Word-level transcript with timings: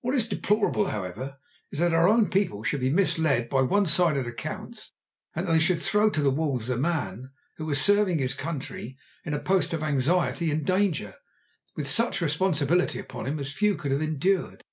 What 0.00 0.16
is 0.16 0.26
deplorable, 0.28 0.88
however, 0.88 1.38
is 1.70 1.78
that 1.78 1.94
our 1.94 2.08
own 2.08 2.28
people 2.28 2.64
should 2.64 2.80
be 2.80 2.90
misled 2.90 3.48
by 3.48 3.62
one 3.62 3.86
sided 3.86 4.26
accounts, 4.26 4.90
and 5.32 5.46
that 5.46 5.52
they 5.52 5.60
should 5.60 5.80
throw 5.80 6.10
to 6.10 6.20
the 6.20 6.30
wolves 6.32 6.68
a 6.70 6.76
man 6.76 7.30
who 7.56 7.66
was 7.66 7.80
serving 7.80 8.18
his 8.18 8.34
country 8.34 8.98
in 9.24 9.32
a 9.32 9.38
post 9.38 9.72
of 9.72 9.84
anxiety 9.84 10.50
and 10.50 10.66
danger, 10.66 11.14
with 11.76 11.86
such 11.86 12.20
responsibility 12.20 12.98
upon 12.98 13.26
him 13.28 13.38
as 13.38 13.52
few 13.52 13.76
could 13.76 13.92
ever 13.92 14.00
have 14.02 14.10
endured. 14.12 14.64